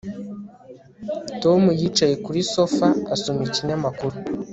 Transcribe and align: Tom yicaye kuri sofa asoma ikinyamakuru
Tom 1.41 1.61
yicaye 1.79 2.15
kuri 2.25 2.39
sofa 2.53 2.87
asoma 3.13 3.41
ikinyamakuru 3.49 4.15